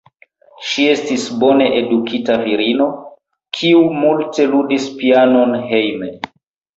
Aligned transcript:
Ŝi 0.67 0.83
estis 0.91 1.25
bone 1.41 1.67
edukita 1.81 2.37
virino, 2.45 2.87
kiu 3.57 3.83
multe 3.99 4.47
ludis 4.55 4.89
pianon 5.03 5.55
hejme. 5.73 6.11